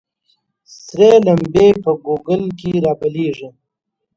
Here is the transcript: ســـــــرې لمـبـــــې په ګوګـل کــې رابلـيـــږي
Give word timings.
ســـــــرې 0.85 1.11
لمـبـــــې 1.25 1.67
په 1.83 1.91
ګوګـل 2.03 2.43
کــې 2.59 2.71
رابلـيـــږي 2.85 3.49